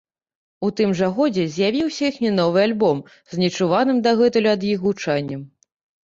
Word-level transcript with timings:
У 0.67 0.67
тым 0.79 0.93
жа 0.99 1.07
годзе 1.17 1.43
з'явіўся 1.57 2.03
іхні 2.11 2.31
новы 2.37 2.63
альбом 2.69 3.03
з 3.33 3.39
нечуваным 3.41 3.97
дагэтуль 4.07 4.49
ад 4.53 4.65
іх 4.71 4.79
гучаннем. 4.87 5.45